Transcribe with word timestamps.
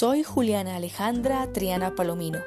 Soy 0.00 0.22
Juliana 0.22 0.76
Alejandra 0.76 1.52
Triana 1.52 1.94
Palomino 1.94 2.38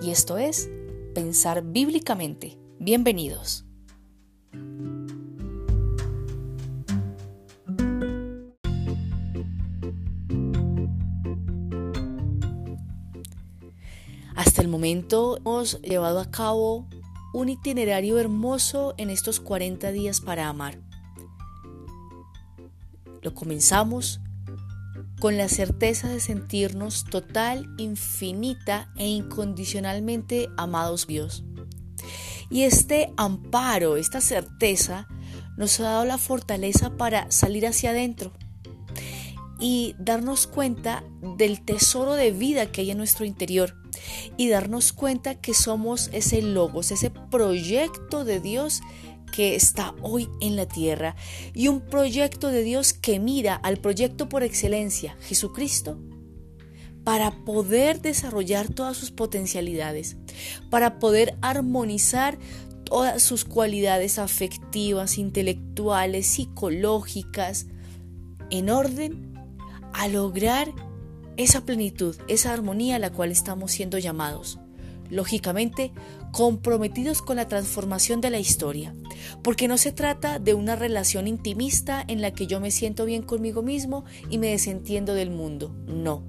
y 0.00 0.08
esto 0.08 0.38
es 0.38 0.70
Pensar 1.14 1.62
Bíblicamente. 1.62 2.56
Bienvenidos. 2.78 3.66
Hasta 14.34 14.62
el 14.62 14.68
momento 14.68 15.36
hemos 15.36 15.82
llevado 15.82 16.20
a 16.20 16.30
cabo 16.30 16.88
un 17.34 17.50
itinerario 17.50 18.18
hermoso 18.18 18.94
en 18.96 19.10
estos 19.10 19.40
40 19.40 19.92
días 19.92 20.22
para 20.22 20.48
amar. 20.48 20.78
Lo 23.20 23.34
comenzamos 23.34 24.22
con 25.24 25.38
la 25.38 25.48
certeza 25.48 26.10
de 26.10 26.20
sentirnos 26.20 27.06
total, 27.06 27.66
infinita 27.78 28.92
e 28.94 29.06
incondicionalmente 29.06 30.50
amados 30.58 31.06
Dios. 31.06 31.44
Y 32.50 32.64
este 32.64 33.10
amparo, 33.16 33.96
esta 33.96 34.20
certeza, 34.20 35.08
nos 35.56 35.80
ha 35.80 35.84
dado 35.84 36.04
la 36.04 36.18
fortaleza 36.18 36.98
para 36.98 37.30
salir 37.30 37.66
hacia 37.66 37.88
adentro 37.88 38.34
y 39.58 39.96
darnos 39.98 40.46
cuenta 40.46 41.02
del 41.38 41.64
tesoro 41.64 42.12
de 42.16 42.30
vida 42.30 42.70
que 42.70 42.82
hay 42.82 42.90
en 42.90 42.98
nuestro 42.98 43.24
interior 43.24 43.74
y 44.36 44.50
darnos 44.50 44.92
cuenta 44.92 45.36
que 45.36 45.54
somos 45.54 46.10
ese 46.12 46.42
logos, 46.42 46.90
ese 46.90 47.08
proyecto 47.08 48.26
de 48.26 48.40
Dios 48.40 48.82
que 49.34 49.56
está 49.56 49.96
hoy 50.00 50.28
en 50.40 50.54
la 50.54 50.66
tierra 50.66 51.16
y 51.54 51.66
un 51.66 51.80
proyecto 51.80 52.48
de 52.48 52.62
Dios 52.62 52.92
que 52.92 53.18
mira 53.18 53.56
al 53.56 53.78
proyecto 53.78 54.28
por 54.28 54.44
excelencia, 54.44 55.16
Jesucristo, 55.22 55.98
para 57.02 57.32
poder 57.44 58.00
desarrollar 58.00 58.68
todas 58.68 58.96
sus 58.96 59.10
potencialidades, 59.10 60.16
para 60.70 61.00
poder 61.00 61.36
armonizar 61.42 62.38
todas 62.84 63.20
sus 63.24 63.44
cualidades 63.44 64.20
afectivas, 64.20 65.18
intelectuales, 65.18 66.28
psicológicas, 66.28 67.66
en 68.50 68.70
orden 68.70 69.34
a 69.92 70.06
lograr 70.06 70.72
esa 71.36 71.62
plenitud, 71.62 72.14
esa 72.28 72.52
armonía 72.52 72.96
a 72.96 73.00
la 73.00 73.10
cual 73.10 73.32
estamos 73.32 73.72
siendo 73.72 73.98
llamados. 73.98 74.60
Lógicamente, 75.10 75.92
comprometidos 76.34 77.22
con 77.22 77.36
la 77.36 77.46
transformación 77.46 78.20
de 78.20 78.28
la 78.28 78.40
historia, 78.40 78.92
porque 79.44 79.68
no 79.68 79.78
se 79.78 79.92
trata 79.92 80.40
de 80.40 80.52
una 80.52 80.74
relación 80.74 81.28
intimista 81.28 82.04
en 82.08 82.20
la 82.20 82.32
que 82.32 82.48
yo 82.48 82.58
me 82.58 82.72
siento 82.72 83.04
bien 83.04 83.22
conmigo 83.22 83.62
mismo 83.62 84.04
y 84.30 84.38
me 84.38 84.48
desentiendo 84.48 85.14
del 85.14 85.30
mundo, 85.30 85.72
no. 85.86 86.24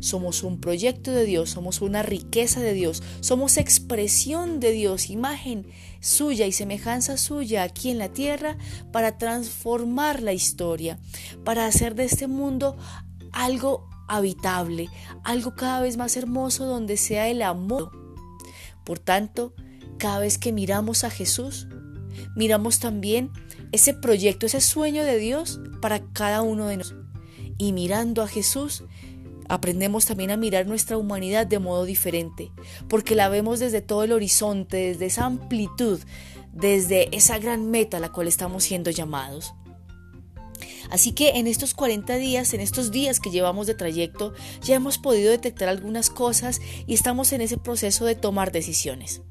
Somos 0.00 0.42
un 0.42 0.60
proyecto 0.60 1.12
de 1.12 1.24
Dios, 1.24 1.48
somos 1.48 1.80
una 1.80 2.02
riqueza 2.02 2.60
de 2.60 2.74
Dios, 2.74 3.02
somos 3.20 3.56
expresión 3.56 4.60
de 4.60 4.72
Dios, 4.72 5.08
imagen 5.08 5.66
suya 5.98 6.46
y 6.46 6.52
semejanza 6.52 7.16
suya 7.16 7.62
aquí 7.62 7.90
en 7.90 7.96
la 7.96 8.10
tierra 8.10 8.58
para 8.92 9.16
transformar 9.16 10.20
la 10.20 10.34
historia, 10.34 10.98
para 11.42 11.64
hacer 11.64 11.94
de 11.94 12.04
este 12.04 12.26
mundo 12.26 12.76
algo 13.32 13.88
habitable, 14.08 14.88
algo 15.24 15.54
cada 15.54 15.80
vez 15.80 15.96
más 15.96 16.18
hermoso 16.18 16.66
donde 16.66 16.98
sea 16.98 17.28
el 17.28 17.40
amor. 17.40 17.97
Por 18.88 18.98
tanto, 18.98 19.52
cada 19.98 20.18
vez 20.18 20.38
que 20.38 20.50
miramos 20.50 21.04
a 21.04 21.10
Jesús, 21.10 21.68
miramos 22.34 22.80
también 22.80 23.30
ese 23.70 23.92
proyecto, 23.92 24.46
ese 24.46 24.62
sueño 24.62 25.04
de 25.04 25.18
Dios 25.18 25.60
para 25.82 26.00
cada 26.14 26.40
uno 26.40 26.68
de 26.68 26.78
nosotros. 26.78 27.04
Y 27.58 27.74
mirando 27.74 28.22
a 28.22 28.28
Jesús, 28.28 28.84
aprendemos 29.46 30.06
también 30.06 30.30
a 30.30 30.38
mirar 30.38 30.66
nuestra 30.66 30.96
humanidad 30.96 31.46
de 31.46 31.58
modo 31.58 31.84
diferente, 31.84 32.50
porque 32.88 33.14
la 33.14 33.28
vemos 33.28 33.60
desde 33.60 33.82
todo 33.82 34.04
el 34.04 34.12
horizonte, 34.12 34.78
desde 34.78 35.04
esa 35.04 35.26
amplitud, 35.26 36.00
desde 36.54 37.14
esa 37.14 37.38
gran 37.38 37.70
meta 37.70 37.98
a 37.98 38.00
la 38.00 38.10
cual 38.10 38.26
estamos 38.26 38.64
siendo 38.64 38.90
llamados. 38.90 39.52
Así 40.90 41.12
que 41.12 41.30
en 41.38 41.46
estos 41.46 41.74
40 41.74 42.16
días, 42.16 42.54
en 42.54 42.60
estos 42.60 42.90
días 42.90 43.20
que 43.20 43.30
llevamos 43.30 43.66
de 43.66 43.74
trayecto, 43.74 44.34
ya 44.62 44.76
hemos 44.76 44.98
podido 44.98 45.30
detectar 45.30 45.68
algunas 45.68 46.10
cosas 46.10 46.60
y 46.86 46.94
estamos 46.94 47.32
en 47.32 47.40
ese 47.40 47.58
proceso 47.58 48.04
de 48.04 48.14
tomar 48.14 48.52
decisiones. 48.52 49.22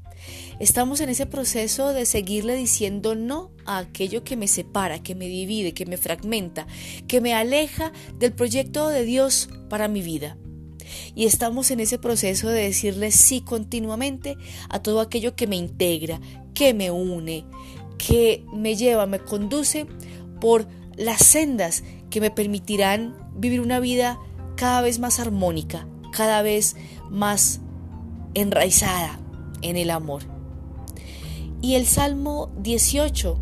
Estamos 0.58 1.00
en 1.00 1.08
ese 1.08 1.26
proceso 1.26 1.92
de 1.92 2.04
seguirle 2.04 2.56
diciendo 2.56 3.14
no 3.14 3.52
a 3.64 3.78
aquello 3.78 4.24
que 4.24 4.36
me 4.36 4.48
separa, 4.48 5.02
que 5.02 5.14
me 5.14 5.28
divide, 5.28 5.72
que 5.72 5.86
me 5.86 5.96
fragmenta, 5.96 6.66
que 7.06 7.20
me 7.20 7.34
aleja 7.34 7.92
del 8.18 8.32
proyecto 8.32 8.88
de 8.88 9.04
Dios 9.04 9.48
para 9.68 9.88
mi 9.88 10.02
vida. 10.02 10.36
Y 11.14 11.26
estamos 11.26 11.70
en 11.70 11.80
ese 11.80 11.98
proceso 11.98 12.48
de 12.48 12.62
decirle 12.62 13.12
sí 13.12 13.40
continuamente 13.40 14.36
a 14.68 14.82
todo 14.82 15.00
aquello 15.00 15.36
que 15.36 15.46
me 15.46 15.56
integra, 15.56 16.20
que 16.54 16.74
me 16.74 16.90
une, 16.90 17.44
que 17.98 18.44
me 18.52 18.74
lleva, 18.74 19.06
me 19.06 19.20
conduce 19.20 19.86
por 20.40 20.66
las 20.98 21.24
sendas 21.24 21.84
que 22.10 22.20
me 22.20 22.30
permitirán 22.30 23.14
vivir 23.34 23.60
una 23.60 23.80
vida 23.80 24.18
cada 24.56 24.82
vez 24.82 24.98
más 24.98 25.20
armónica, 25.20 25.86
cada 26.12 26.42
vez 26.42 26.76
más 27.08 27.60
enraizada 28.34 29.20
en 29.62 29.76
el 29.76 29.90
amor. 29.90 30.24
Y 31.62 31.74
el 31.74 31.86
Salmo 31.86 32.52
18, 32.60 33.38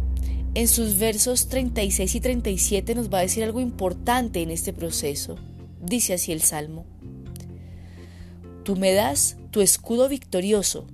en 0.55 0.69
sus 0.69 0.99
versos 0.99 1.49
36 1.49 2.15
y 2.15 2.21
37, 2.21 2.95
nos 2.95 3.13
va 3.13 3.19
a 3.19 3.23
decir 3.23 3.43
algo 3.43 3.61
importante 3.61 4.43
en 4.43 4.51
este 4.51 4.73
proceso. 4.73 5.37
Dice 5.81 6.15
así 6.15 6.33
el 6.33 6.43
Salmo. 6.43 6.87
Tú 8.65 8.77
me 8.77 8.93
das 8.93 9.37
tu 9.51 9.61
escudo 9.61 10.09
victorioso, 10.09 10.87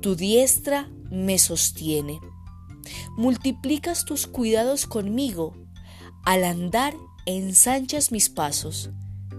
tu 0.00 0.16
diestra 0.16 0.88
me 1.10 1.38
sostiene. 1.38 2.20
Multiplicas 3.16 4.04
tus 4.04 4.26
cuidados 4.26 4.86
conmigo, 4.86 5.54
al 6.24 6.44
andar 6.44 6.94
ensanchas 7.26 8.12
mis 8.12 8.28
pasos, 8.28 8.90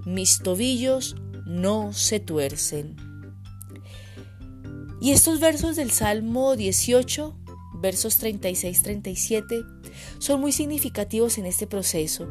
mis 0.05 0.39
tobillos 0.39 1.15
no 1.45 1.93
se 1.93 2.19
tuercen. 2.19 2.95
Y 5.01 5.11
estos 5.11 5.39
versos 5.39 5.75
del 5.75 5.91
Salmo 5.91 6.55
18, 6.55 7.35
versos 7.75 8.21
36-37, 8.21 9.65
son 10.19 10.41
muy 10.41 10.51
significativos 10.51 11.37
en 11.37 11.45
este 11.45 11.67
proceso, 11.67 12.27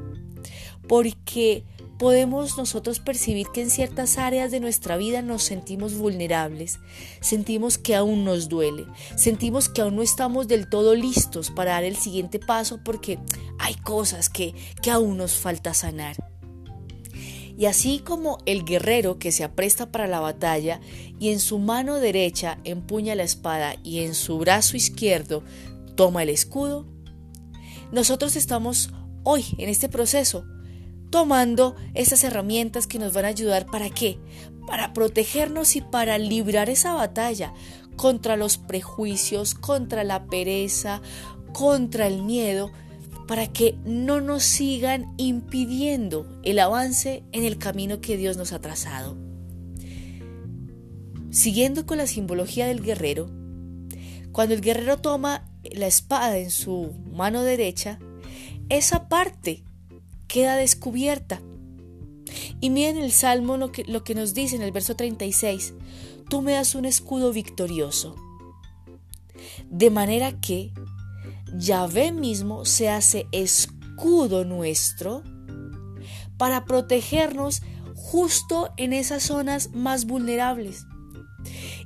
porque 0.86 1.64
podemos 1.98 2.56
nosotros 2.56 3.00
percibir 3.00 3.48
que 3.52 3.60
en 3.60 3.70
ciertas 3.70 4.18
áreas 4.18 4.50
de 4.50 4.60
nuestra 4.60 4.96
vida 4.96 5.20
nos 5.20 5.42
sentimos 5.42 5.94
vulnerables, 5.94 6.78
sentimos 7.20 7.76
que 7.76 7.96
aún 7.96 8.24
nos 8.24 8.48
duele, 8.48 8.86
sentimos 9.16 9.68
que 9.68 9.82
aún 9.82 9.96
no 9.96 10.02
estamos 10.02 10.46
del 10.46 10.68
todo 10.68 10.94
listos 10.94 11.50
para 11.50 11.72
dar 11.72 11.84
el 11.84 11.96
siguiente 11.96 12.38
paso 12.38 12.80
porque 12.84 13.18
hay 13.58 13.74
cosas 13.74 14.28
que, 14.28 14.54
que 14.80 14.90
aún 14.90 15.16
nos 15.16 15.32
falta 15.32 15.74
sanar. 15.74 16.16
Y 17.58 17.66
así 17.66 17.98
como 17.98 18.38
el 18.46 18.64
guerrero 18.64 19.18
que 19.18 19.32
se 19.32 19.42
apresta 19.42 19.90
para 19.90 20.06
la 20.06 20.20
batalla 20.20 20.80
y 21.18 21.30
en 21.30 21.40
su 21.40 21.58
mano 21.58 21.96
derecha 21.96 22.58
empuña 22.62 23.16
la 23.16 23.24
espada 23.24 23.74
y 23.82 24.04
en 24.04 24.14
su 24.14 24.38
brazo 24.38 24.76
izquierdo 24.76 25.42
toma 25.96 26.22
el 26.22 26.28
escudo, 26.28 26.86
nosotros 27.90 28.36
estamos 28.36 28.90
hoy 29.24 29.44
en 29.58 29.68
este 29.68 29.88
proceso 29.88 30.44
tomando 31.10 31.76
esas 31.94 32.24
herramientas 32.24 32.86
que 32.86 32.98
nos 32.98 33.12
van 33.12 33.24
a 33.24 33.28
ayudar 33.28 33.66
para 33.66 33.90
qué? 33.90 34.18
Para 34.66 34.92
protegernos 34.92 35.76
y 35.76 35.80
para 35.80 36.18
librar 36.18 36.68
esa 36.70 36.94
batalla 36.94 37.54
contra 37.96 38.36
los 38.36 38.58
prejuicios, 38.58 39.54
contra 39.54 40.04
la 40.04 40.26
pereza, 40.26 41.00
contra 41.52 42.06
el 42.06 42.22
miedo, 42.22 42.70
para 43.26 43.46
que 43.46 43.76
no 43.84 44.20
nos 44.20 44.42
sigan 44.42 45.12
impidiendo 45.18 46.26
el 46.42 46.58
avance 46.58 47.24
en 47.32 47.44
el 47.44 47.58
camino 47.58 48.00
que 48.00 48.16
Dios 48.16 48.36
nos 48.36 48.52
ha 48.52 48.60
trazado. 48.60 49.16
Siguiendo 51.30 51.84
con 51.84 51.98
la 51.98 52.06
simbología 52.06 52.66
del 52.66 52.82
guerrero, 52.82 53.30
cuando 54.32 54.54
el 54.54 54.60
guerrero 54.60 54.98
toma 54.98 55.44
la 55.62 55.86
espada 55.86 56.38
en 56.38 56.50
su 56.50 56.94
mano 57.12 57.42
derecha, 57.42 57.98
esa 58.70 59.08
parte 59.08 59.64
queda 60.28 60.56
descubierta. 60.56 61.40
Y 62.60 62.70
miren 62.70 62.98
el 62.98 63.12
Salmo 63.12 63.56
lo 63.56 63.72
que, 63.72 63.84
lo 63.84 64.04
que 64.04 64.14
nos 64.14 64.34
dice 64.34 64.56
en 64.56 64.62
el 64.62 64.72
verso 64.72 64.94
36, 64.94 65.74
tú 66.28 66.42
me 66.42 66.52
das 66.52 66.74
un 66.74 66.84
escudo 66.84 67.32
victorioso. 67.32 68.14
De 69.70 69.90
manera 69.90 70.40
que 70.40 70.72
Yahvé 71.56 72.12
mismo 72.12 72.64
se 72.64 72.88
hace 72.88 73.26
escudo 73.32 74.44
nuestro 74.44 75.22
para 76.36 76.64
protegernos 76.64 77.62
justo 77.94 78.70
en 78.76 78.92
esas 78.92 79.22
zonas 79.22 79.70
más 79.72 80.06
vulnerables. 80.06 80.86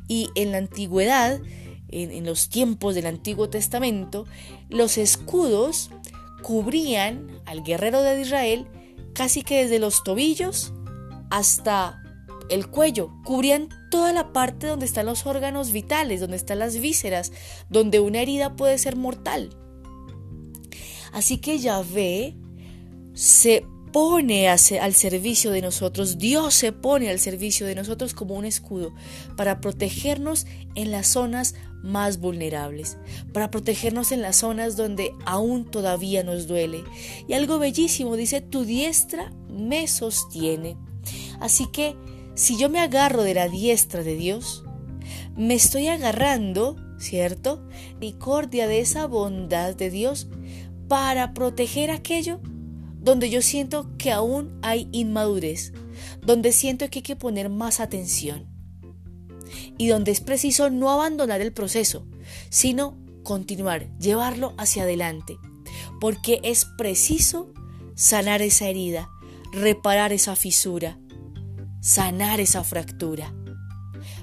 Y 0.08 0.28
en 0.34 0.52
la 0.52 0.58
antigüedad, 0.58 1.40
en, 1.88 2.10
en, 2.10 2.26
los 2.26 2.48
tiempos 2.48 2.94
del 2.94 3.06
Antiguo 3.06 3.48
Testamento, 3.48 4.26
los 4.68 4.98
escudos 4.98 5.90
cubrían 6.42 7.40
al 7.46 7.62
guerrero 7.62 8.02
de 8.02 8.20
Israel 8.20 8.66
casi 9.14 9.42
que 9.42 9.62
desde 9.62 9.78
los 9.78 10.04
tobillos 10.04 10.72
hasta 11.30 12.02
el 12.50 12.68
cuello, 12.68 13.10
cubrían 13.24 13.68
toda 13.90 14.12
la 14.12 14.32
parte 14.32 14.66
donde 14.66 14.84
están 14.84 15.06
los 15.06 15.26
órganos 15.26 15.72
vitales, 15.72 16.20
donde 16.20 16.36
están 16.36 16.58
las 16.58 16.78
vísceras, 16.78 17.32
donde 17.70 18.00
una 18.00 18.20
herida 18.20 18.56
puede 18.56 18.76
ser 18.78 18.96
mortal. 18.96 19.56
Así 21.12 21.38
que 21.38 21.58
Yahvé 21.58 22.36
se 23.14 23.66
pone 23.92 24.48
al 24.48 24.94
servicio 24.94 25.50
de 25.50 25.60
nosotros, 25.60 26.18
Dios 26.18 26.54
se 26.54 26.72
pone 26.72 27.10
al 27.10 27.18
servicio 27.18 27.66
de 27.66 27.74
nosotros 27.74 28.14
como 28.14 28.34
un 28.34 28.46
escudo 28.46 28.94
para 29.36 29.60
protegernos 29.60 30.46
en 30.74 30.90
las 30.90 31.08
zonas 31.08 31.54
más 31.82 32.18
vulnerables, 32.18 32.98
para 33.32 33.50
protegernos 33.50 34.12
en 34.12 34.22
las 34.22 34.36
zonas 34.36 34.76
donde 34.76 35.14
aún 35.26 35.70
todavía 35.70 36.22
nos 36.22 36.46
duele. 36.46 36.84
Y 37.28 37.34
algo 37.34 37.58
bellísimo 37.58 38.16
dice, 38.16 38.40
tu 38.40 38.64
diestra 38.64 39.32
me 39.48 39.86
sostiene. 39.88 40.76
Así 41.40 41.66
que 41.66 41.96
si 42.34 42.56
yo 42.56 42.68
me 42.68 42.80
agarro 42.80 43.22
de 43.22 43.34
la 43.34 43.48
diestra 43.48 44.02
de 44.02 44.16
Dios, 44.16 44.64
me 45.36 45.54
estoy 45.54 45.88
agarrando, 45.88 46.76
¿cierto? 46.98 47.62
Misericordia 47.94 48.66
de 48.66 48.80
esa 48.80 49.06
bondad 49.06 49.74
de 49.74 49.90
Dios 49.90 50.28
para 50.88 51.34
proteger 51.34 51.90
aquello 51.90 52.40
donde 53.00 53.30
yo 53.30 53.42
siento 53.42 53.90
que 53.98 54.12
aún 54.12 54.58
hay 54.62 54.88
inmadurez, 54.92 55.72
donde 56.20 56.52
siento 56.52 56.88
que 56.88 57.00
hay 57.00 57.02
que 57.02 57.16
poner 57.16 57.48
más 57.48 57.80
atención 57.80 58.51
y 59.82 59.88
donde 59.88 60.12
es 60.12 60.20
preciso 60.20 60.70
no 60.70 60.92
abandonar 60.92 61.40
el 61.40 61.52
proceso, 61.52 62.06
sino 62.50 62.96
continuar, 63.24 63.88
llevarlo 63.98 64.54
hacia 64.56 64.84
adelante, 64.84 65.38
porque 66.00 66.38
es 66.44 66.66
preciso 66.78 67.52
sanar 67.96 68.42
esa 68.42 68.68
herida, 68.68 69.10
reparar 69.52 70.12
esa 70.12 70.36
fisura, 70.36 71.00
sanar 71.80 72.38
esa 72.38 72.62
fractura, 72.62 73.34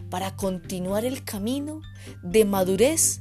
para 0.09 0.37
continuar 0.37 1.03
el 1.03 1.25
camino 1.25 1.81
de 2.23 2.45
madurez, 2.45 3.19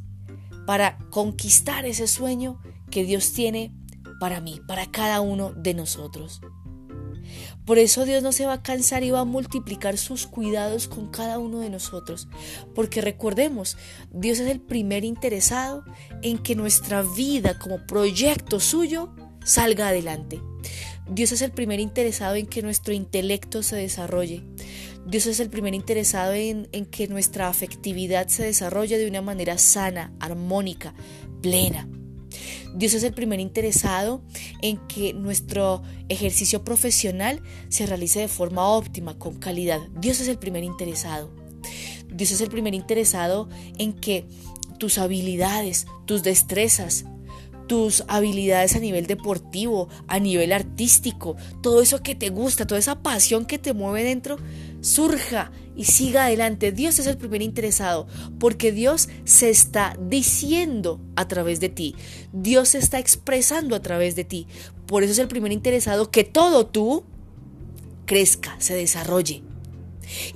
para 0.64 0.96
conquistar 1.10 1.86
ese 1.86 2.06
sueño 2.06 2.62
que 2.88 3.02
Dios 3.02 3.32
tiene 3.32 3.74
para 4.20 4.40
mí, 4.40 4.60
para 4.68 4.86
cada 4.92 5.20
uno 5.20 5.52
de 5.54 5.74
nosotros. 5.74 6.40
Por 7.68 7.78
eso 7.78 8.06
Dios 8.06 8.22
no 8.22 8.32
se 8.32 8.46
va 8.46 8.54
a 8.54 8.62
cansar 8.62 9.04
y 9.04 9.10
va 9.10 9.20
a 9.20 9.24
multiplicar 9.26 9.98
sus 9.98 10.26
cuidados 10.26 10.88
con 10.88 11.10
cada 11.10 11.38
uno 11.38 11.60
de 11.60 11.68
nosotros. 11.68 12.26
Porque 12.74 13.02
recordemos, 13.02 13.76
Dios 14.10 14.38
es 14.38 14.48
el 14.48 14.58
primer 14.58 15.04
interesado 15.04 15.84
en 16.22 16.38
que 16.38 16.56
nuestra 16.56 17.02
vida 17.02 17.58
como 17.58 17.86
proyecto 17.86 18.58
suyo 18.58 19.14
salga 19.44 19.88
adelante. 19.88 20.40
Dios 21.10 21.30
es 21.32 21.42
el 21.42 21.52
primer 21.52 21.78
interesado 21.78 22.36
en 22.36 22.46
que 22.46 22.62
nuestro 22.62 22.94
intelecto 22.94 23.62
se 23.62 23.76
desarrolle. 23.76 24.44
Dios 25.06 25.26
es 25.26 25.38
el 25.38 25.50
primer 25.50 25.74
interesado 25.74 26.32
en, 26.32 26.70
en 26.72 26.86
que 26.86 27.06
nuestra 27.06 27.48
afectividad 27.48 28.28
se 28.28 28.44
desarrolle 28.44 28.96
de 28.96 29.08
una 29.08 29.20
manera 29.20 29.58
sana, 29.58 30.14
armónica, 30.20 30.94
plena. 31.42 31.86
Dios 32.78 32.94
es 32.94 33.02
el 33.02 33.12
primer 33.12 33.40
interesado 33.40 34.22
en 34.62 34.76
que 34.86 35.12
nuestro 35.12 35.82
ejercicio 36.08 36.62
profesional 36.62 37.42
se 37.68 37.86
realice 37.86 38.20
de 38.20 38.28
forma 38.28 38.68
óptima, 38.68 39.18
con 39.18 39.34
calidad. 39.40 39.80
Dios 40.00 40.20
es 40.20 40.28
el 40.28 40.38
primer 40.38 40.62
interesado. 40.62 41.28
Dios 42.08 42.30
es 42.30 42.40
el 42.40 42.50
primer 42.50 42.74
interesado 42.74 43.48
en 43.78 43.94
que 43.94 44.26
tus 44.78 44.98
habilidades, 44.98 45.88
tus 46.06 46.22
destrezas, 46.22 47.04
tus 47.66 48.04
habilidades 48.06 48.76
a 48.76 48.78
nivel 48.78 49.08
deportivo, 49.08 49.88
a 50.06 50.20
nivel 50.20 50.52
artístico, 50.52 51.34
todo 51.60 51.82
eso 51.82 52.00
que 52.04 52.14
te 52.14 52.30
gusta, 52.30 52.64
toda 52.64 52.78
esa 52.78 53.02
pasión 53.02 53.44
que 53.44 53.58
te 53.58 53.74
mueve 53.74 54.04
dentro, 54.04 54.36
surja 54.80 55.50
y 55.76 55.84
siga 55.84 56.24
adelante. 56.24 56.72
Dios 56.72 56.98
es 56.98 57.06
el 57.06 57.16
primer 57.16 57.42
interesado 57.42 58.06
porque 58.38 58.72
Dios 58.72 59.08
se 59.24 59.50
está 59.50 59.96
diciendo 60.00 61.00
a 61.16 61.28
través 61.28 61.60
de 61.60 61.68
ti. 61.68 61.94
Dios 62.32 62.70
se 62.70 62.78
está 62.78 62.98
expresando 62.98 63.76
a 63.76 63.82
través 63.82 64.16
de 64.16 64.24
ti. 64.24 64.46
Por 64.86 65.02
eso 65.02 65.12
es 65.12 65.18
el 65.18 65.28
primer 65.28 65.52
interesado 65.52 66.10
que 66.10 66.24
todo 66.24 66.66
tú 66.66 67.04
crezca, 68.06 68.56
se 68.58 68.74
desarrolle. 68.74 69.42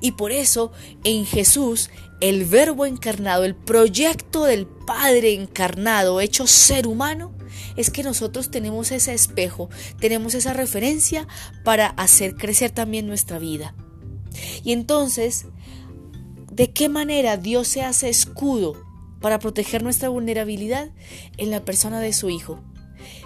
Y 0.00 0.12
por 0.12 0.32
eso 0.32 0.72
en 1.02 1.24
Jesús 1.24 1.90
el 2.20 2.44
verbo 2.44 2.86
encarnado, 2.86 3.42
el 3.42 3.56
proyecto 3.56 4.44
del 4.44 4.66
Padre 4.66 5.34
encarnado, 5.34 6.20
hecho 6.20 6.46
ser 6.46 6.86
humano, 6.86 7.32
es 7.76 7.90
que 7.90 8.04
nosotros 8.04 8.50
tenemos 8.50 8.92
ese 8.92 9.12
espejo, 9.12 9.70
tenemos 9.98 10.34
esa 10.34 10.52
referencia 10.52 11.26
para 11.64 11.88
hacer 11.88 12.36
crecer 12.36 12.70
también 12.70 13.08
nuestra 13.08 13.40
vida. 13.40 13.74
Y 14.64 14.72
entonces, 14.72 15.46
¿de 16.50 16.72
qué 16.72 16.88
manera 16.88 17.36
Dios 17.36 17.68
se 17.68 17.82
hace 17.82 18.08
escudo 18.08 18.74
para 19.20 19.38
proteger 19.38 19.82
nuestra 19.82 20.08
vulnerabilidad? 20.08 20.90
En 21.36 21.50
la 21.50 21.64
persona 21.64 22.00
de 22.00 22.12
su 22.12 22.30
Hijo. 22.30 22.60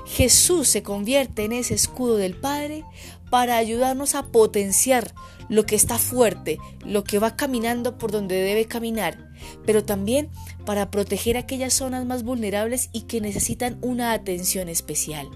Jesús 0.06 0.69
se 0.69 0.82
convierte 0.82 1.44
en 1.44 1.53
ese 1.53 1.75
escudo 1.75 2.17
del 2.17 2.37
Padre 2.37 2.85
para 3.31 3.56
ayudarnos 3.56 4.14
a 4.14 4.26
potenciar 4.26 5.12
lo 5.49 5.67
que 5.67 5.76
está 5.76 5.99
fuerte, 5.99 6.58
lo 6.85 7.05
que 7.05 7.19
va 7.19 7.37
caminando 7.37 7.99
por 7.99 8.12
donde 8.12 8.37
debe 8.37 8.67
caminar, 8.67 9.32
pero 9.64 9.85
también 9.85 10.31
para 10.64 10.91
proteger 10.91 11.37
aquellas 11.37 11.75
zonas 11.75 12.06
más 12.06 12.23
vulnerables 12.23 12.88
y 12.93 13.03
que 13.03 13.20
necesitan 13.20 13.79
una 13.82 14.12
atención 14.12 14.69
especial. 14.69 15.29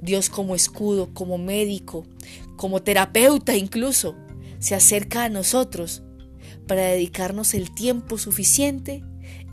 Dios 0.00 0.30
como 0.30 0.54
escudo, 0.54 1.12
como 1.12 1.36
médico, 1.36 2.06
como 2.56 2.82
terapeuta 2.82 3.54
incluso, 3.56 4.16
se 4.60 4.76
acerca 4.76 5.24
a 5.24 5.28
nosotros 5.28 6.04
para 6.68 6.82
dedicarnos 6.82 7.54
el 7.54 7.74
tiempo 7.74 8.16
suficiente 8.16 9.02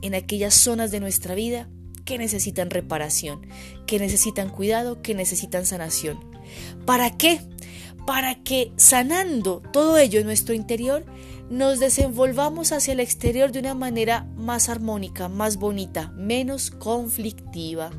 en 0.01 0.13
aquellas 0.13 0.53
zonas 0.53 0.91
de 0.91 0.99
nuestra 0.99 1.33
vida 1.33 1.67
que 2.05 2.17
necesitan 2.17 2.69
reparación, 2.69 3.41
que 3.85 3.99
necesitan 3.99 4.49
cuidado, 4.49 5.01
que 5.01 5.15
necesitan 5.15 5.65
sanación. 5.65 6.19
¿Para 6.85 7.17
qué? 7.17 7.41
Para 8.05 8.43
que 8.43 8.71
sanando 8.77 9.61
todo 9.73 9.97
ello 9.97 10.19
en 10.19 10.25
nuestro 10.25 10.53
interior, 10.53 11.05
nos 11.49 11.79
desenvolvamos 11.79 12.71
hacia 12.71 12.93
el 12.93 12.99
exterior 12.99 13.51
de 13.51 13.59
una 13.59 13.73
manera 13.73 14.27
más 14.35 14.69
armónica, 14.69 15.27
más 15.27 15.57
bonita, 15.57 16.11
menos 16.15 16.71
conflictiva. 16.71 17.91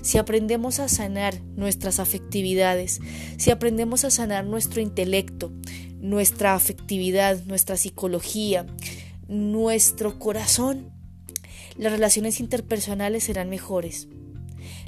Si 0.00 0.16
aprendemos 0.18 0.78
a 0.78 0.88
sanar 0.88 1.40
nuestras 1.56 2.00
afectividades, 2.00 3.00
si 3.36 3.50
aprendemos 3.50 4.04
a 4.04 4.10
sanar 4.10 4.44
nuestro 4.44 4.80
intelecto, 4.80 5.52
nuestra 6.00 6.54
afectividad, 6.54 7.44
nuestra 7.44 7.76
psicología, 7.76 8.66
nuestro 9.28 10.18
corazón, 10.18 10.90
las 11.76 11.92
relaciones 11.92 12.40
interpersonales 12.40 13.24
serán 13.24 13.50
mejores 13.50 14.08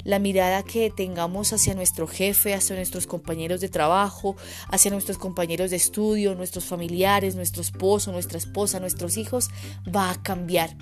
la 0.03 0.19
mirada 0.19 0.63
que 0.63 0.89
tengamos 0.89 1.53
hacia 1.53 1.73
nuestro 1.73 2.07
jefe, 2.07 2.53
hacia 2.53 2.75
nuestros 2.75 3.07
compañeros 3.07 3.61
de 3.61 3.69
trabajo, 3.69 4.35
hacia 4.69 4.91
nuestros 4.91 5.17
compañeros 5.17 5.69
de 5.71 5.77
estudio, 5.77 6.35
nuestros 6.35 6.65
familiares, 6.65 7.35
nuestro 7.35 7.61
esposo, 7.61 8.11
nuestra 8.11 8.37
esposa, 8.37 8.79
nuestros 8.79 9.17
hijos, 9.17 9.49
va 9.93 10.11
a 10.11 10.21
cambiar. 10.21 10.75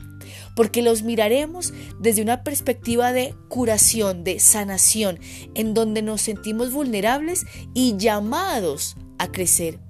Porque 0.55 0.81
los 0.81 1.03
miraremos 1.03 1.73
desde 1.99 2.21
una 2.21 2.43
perspectiva 2.43 3.13
de 3.13 3.33
curación, 3.47 4.23
de 4.23 4.39
sanación, 4.39 5.19
en 5.55 5.73
donde 5.73 6.01
nos 6.01 6.21
sentimos 6.21 6.71
vulnerables 6.71 7.45
y 7.73 7.97
llamados 7.97 8.95
a 9.17 9.31
crecer. 9.31 9.88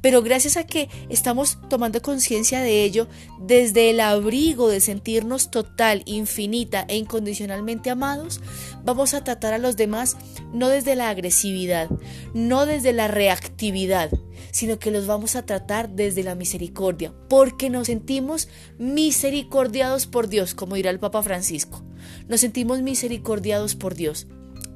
Pero 0.00 0.22
gracias 0.22 0.56
a 0.56 0.64
que 0.64 0.88
estamos 1.08 1.58
tomando 1.68 2.00
conciencia 2.02 2.60
de 2.60 2.84
ello, 2.84 3.08
desde 3.40 3.90
el 3.90 4.00
abrigo 4.00 4.68
de 4.68 4.80
sentirnos 4.80 5.50
total, 5.50 6.02
infinita 6.06 6.84
e 6.88 6.96
incondicionalmente 6.96 7.90
amados, 7.90 8.40
vamos 8.84 9.14
a 9.14 9.24
tratar 9.24 9.54
a 9.54 9.58
los 9.58 9.76
demás 9.76 10.16
no 10.52 10.68
desde 10.68 10.96
la 10.96 11.10
agresividad, 11.10 11.90
no 12.34 12.66
desde 12.66 12.92
la 12.92 13.08
reactividad, 13.08 14.10
sino 14.50 14.78
que 14.78 14.90
los 14.90 15.06
vamos 15.06 15.36
a 15.36 15.44
tratar 15.44 15.90
desde 15.90 16.22
la 16.22 16.34
misericordia, 16.34 17.12
porque 17.28 17.70
nos 17.70 17.86
sentimos 17.86 18.48
misericordiados 18.78 20.06
por 20.06 20.28
Dios, 20.28 20.54
como 20.54 20.76
dirá 20.76 20.90
el 20.90 21.00
Papa 21.00 21.22
Francisco. 21.22 21.84
Nos 22.28 22.40
sentimos 22.40 22.80
misericordiados 22.80 23.74
por 23.74 23.94
Dios 23.94 24.26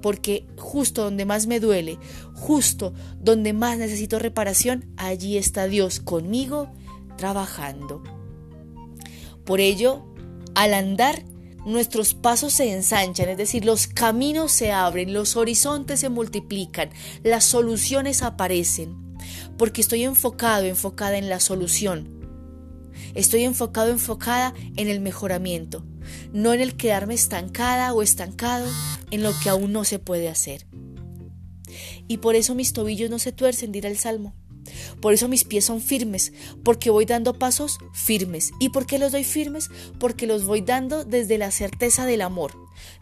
porque 0.03 0.47
justo 0.59 1.05
donde 1.05 1.25
más 1.25 1.47
me 1.47 1.61
duele, 1.61 1.99
justo 2.35 2.93
donde 3.21 3.53
más 3.53 3.79
necesito 3.79 4.19
reparación, 4.19 4.85
allí 4.97 5.39
está 5.39 5.67
Dios 5.67 6.01
conmigo 6.01 6.71
trabajando. 7.17 8.03
Por 9.45 9.61
ello, 9.61 10.05
al 10.55 10.75
andar, 10.75 11.25
nuestros 11.65 12.15
pasos 12.15 12.53
se 12.53 12.73
ensanchan, 12.73 13.29
es 13.29 13.37
decir, 13.37 13.65
los 13.65 13.87
caminos 13.87 14.53
se 14.53 14.73
abren, 14.73 15.15
los 15.15 15.37
horizontes 15.37 16.01
se 16.01 16.09
multiplican, 16.09 16.91
las 17.23 17.45
soluciones 17.45 18.23
aparecen, 18.23 18.97
porque 19.57 19.81
estoy 19.81 20.03
enfocado, 20.03 20.65
enfocada 20.65 21.17
en 21.17 21.29
la 21.29 21.41
solución. 21.41 22.21
Estoy 23.15 23.45
enfocado, 23.45 23.91
enfocada 23.91 24.55
en 24.77 24.89
el 24.89 25.01
mejoramiento 25.01 25.85
no 26.33 26.53
en 26.53 26.61
el 26.61 26.77
quedarme 26.77 27.15
estancada 27.15 27.93
o 27.93 28.03
estancado 28.03 28.67
en 29.11 29.23
lo 29.23 29.33
que 29.43 29.49
aún 29.49 29.73
no 29.73 29.85
se 29.85 29.99
puede 29.99 30.29
hacer. 30.29 30.67
Y 32.09 32.19
por 32.19 32.35
eso 32.35 32.55
mis 32.55 32.73
tobillos 32.73 33.11
no 33.11 33.19
se 33.19 33.33
tuercen, 33.33 33.73
dirá 33.73 33.89
el 33.89 33.99
Salmo. 33.99 34.35
Por 35.01 35.13
eso 35.13 35.29
mis 35.29 35.45
pies 35.45 35.65
son 35.65 35.81
firmes, 35.81 36.33
porque 36.63 36.91
voy 36.91 37.05
dando 37.05 37.35
pasos 37.35 37.79
firmes. 37.93 38.53
¿Y 38.61 38.69
por 38.69 38.87
qué 38.87 38.99
los 38.99 39.13
doy 39.13 39.25
firmes? 39.25 39.71
Porque 39.99 40.27
los 40.27 40.45
voy 40.45 40.61
dando 40.61 41.05
desde 41.05 41.39
la 41.39 41.51
certeza 41.51 42.07
del 42.07 42.23
amor, 42.23 42.53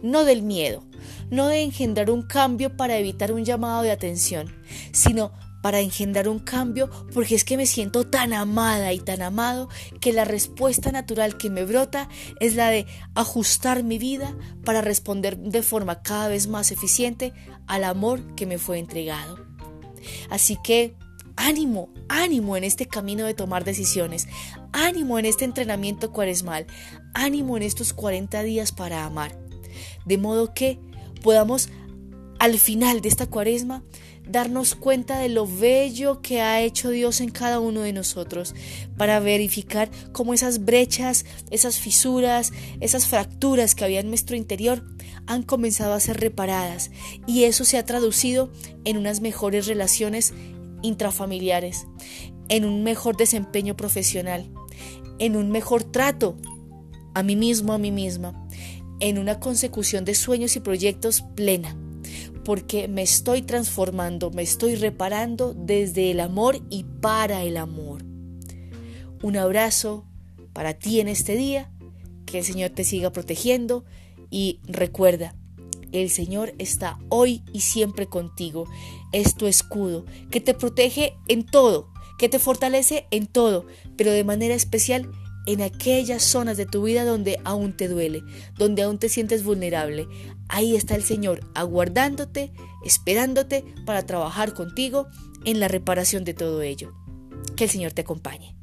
no 0.03 0.25
del 0.25 0.43
miedo, 0.43 0.85
no 1.31 1.49
de 1.49 1.63
engendrar 1.63 2.11
un 2.11 2.23
cambio 2.23 2.77
para 2.77 2.99
evitar 2.99 3.33
un 3.33 3.45
llamado 3.45 3.83
de 3.83 3.91
atención, 3.91 4.55
sino 4.93 5.33
para 5.63 5.81
engendrar 5.81 6.29
un 6.29 6.39
cambio 6.39 6.91
porque 7.13 7.35
es 7.35 7.45
que 7.45 7.57
me 7.57 7.67
siento 7.67 8.07
tan 8.07 8.33
amada 8.33 8.93
y 8.93 9.01
tan 9.01 9.23
amado 9.23 9.69
que 10.01 10.13
la 10.13 10.25
respuesta 10.25 10.93
natural 10.93 11.37
que 11.37 11.51
me 11.51 11.65
brota 11.65 12.09
es 12.41 12.55
la 12.55 12.71
de 12.71 12.87
ajustar 13.15 13.83
mi 13.83 13.99
vida 13.99 14.37
para 14.65 14.81
responder 14.81 15.39
de 15.39 15.63
forma 15.63 16.03
cada 16.03 16.29
vez 16.29 16.49
más 16.49 16.71
eficiente 16.71 17.33
al 17.67 17.85
amor 17.85 18.35
que 18.35 18.47
me 18.47 18.59
fue 18.59 18.79
entregado. 18.79 19.39
Así 20.31 20.57
que 20.63 20.95
ánimo, 21.37 21.91
ánimo 22.09 22.57
en 22.57 22.65
este 22.65 22.87
camino 22.87 23.25
de 23.25 23.35
tomar 23.35 23.65
decisiones, 23.65 24.29
ánimo 24.73 25.19
en 25.19 25.27
este 25.27 25.45
entrenamiento 25.45 26.13
cuaresmal, 26.13 26.67
ánimo 27.15 27.57
en 27.57 27.63
estos 27.63 27.93
40 27.93 28.43
días 28.43 28.73
para 28.73 29.05
amar, 29.05 29.39
de 30.05 30.19
modo 30.19 30.55
que 30.55 30.79
podamos 31.23 31.69
al 32.39 32.59
final 32.59 33.01
de 33.01 33.09
esta 33.09 33.27
cuaresma 33.27 33.83
darnos 34.31 34.75
cuenta 34.75 35.19
de 35.19 35.29
lo 35.29 35.47
bello 35.47 36.21
que 36.23 36.41
ha 36.41 36.61
hecho 36.61 36.91
Dios 36.91 37.21
en 37.21 37.31
cada 37.31 37.59
uno 37.61 37.81
de 37.81 37.93
nosotros, 37.93 38.55
para 38.97 39.19
verificar 39.21 39.91
cómo 40.13 40.35
esas 40.35 40.65
brechas, 40.65 41.25
esas 41.51 41.79
fisuras, 41.79 42.53
esas 42.81 43.07
fracturas 43.07 43.75
que 43.75 43.85
había 43.85 44.01
en 44.01 44.09
nuestro 44.09 44.37
interior 44.37 44.85
han 45.27 45.43
comenzado 45.43 45.95
a 45.95 46.01
ser 46.01 46.21
reparadas. 46.21 46.91
Y 47.27 47.45
eso 47.45 47.65
se 47.65 47.79
ha 47.79 47.85
traducido 47.85 48.51
en 48.85 48.97
unas 48.97 49.21
mejores 49.21 49.67
relaciones 49.67 50.33
intrafamiliares, 50.83 51.87
en 52.49 52.65
un 52.65 52.83
mejor 52.83 53.17
desempeño 53.17 53.77
profesional, 53.77 54.51
en 55.19 55.37
un 55.37 55.51
mejor 55.51 55.85
trato 55.85 56.37
a 57.15 57.23
mí 57.23 57.37
mismo, 57.37 57.73
a 57.73 57.79
mí 57.79 57.91
misma, 57.91 58.47
en 59.01 59.19
una 59.19 59.41
consecución 59.41 60.05
de 60.05 60.15
sueños 60.15 60.57
y 60.57 60.61
proyectos 60.61 61.23
plena 61.35 61.77
porque 62.51 62.89
me 62.89 63.03
estoy 63.03 63.43
transformando, 63.43 64.33
me 64.33 64.43
estoy 64.43 64.75
reparando 64.75 65.55
desde 65.55 66.11
el 66.11 66.19
amor 66.19 66.61
y 66.69 66.83
para 66.83 67.45
el 67.45 67.57
amor. 67.57 68.03
Un 69.23 69.37
abrazo 69.37 70.05
para 70.53 70.75
ti 70.75 70.99
en 70.99 71.07
este 71.07 71.37
día, 71.37 71.71
que 72.27 72.39
el 72.39 72.45
Señor 72.45 72.71
te 72.71 72.83
siga 72.83 73.13
protegiendo 73.13 73.85
y 74.31 74.59
recuerda, 74.65 75.37
el 75.93 76.11
Señor 76.11 76.53
está 76.59 76.99
hoy 77.09 77.45
y 77.53 77.61
siempre 77.61 78.07
contigo, 78.07 78.67
es 79.13 79.37
tu 79.37 79.47
escudo, 79.47 80.05
que 80.33 80.41
te 80.41 80.53
protege 80.53 81.15
en 81.29 81.47
todo, 81.47 81.93
que 82.19 82.29
te 82.29 82.41
fortalece 82.41 83.07
en 83.13 83.29
todo, 83.29 83.65
pero 83.97 84.11
de 84.11 84.25
manera 84.25 84.57
especial 84.57 85.09
en 85.47 85.63
aquellas 85.63 86.23
zonas 86.23 86.57
de 86.57 86.67
tu 86.67 86.83
vida 86.83 87.05
donde 87.05 87.41
aún 87.45 87.77
te 87.77 87.89
duele, 87.89 88.23
donde 88.57 88.83
aún 88.83 88.99
te 88.99 89.09
sientes 89.09 89.43
vulnerable. 89.43 90.07
Ahí 90.49 90.77
está 90.77 90.95
el 90.95 91.03
Señor 91.03 91.41
aguardándote, 91.55 92.53
esperándote 92.85 93.65
para 93.87 94.05
trabajar 94.05 94.55
contigo 94.55 95.07
en 95.45 95.61
la 95.61 95.69
reparación 95.69 96.25
de 96.25 96.35
todo 96.35 96.63
ello. 96.63 96.93
Que 97.57 97.65
el 97.65 97.71
Señor 97.71 97.93
te 97.93 98.03
acompañe. 98.03 98.60